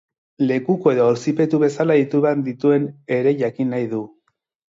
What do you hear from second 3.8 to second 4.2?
du.